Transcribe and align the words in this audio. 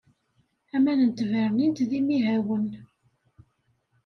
Aman 0.75 0.99
n 1.03 1.09
tbernint 1.11 1.79
d 1.89 1.91
imihawen. 1.99 2.67